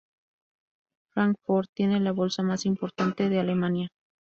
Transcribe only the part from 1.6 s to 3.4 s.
tiene la bolsa más importante de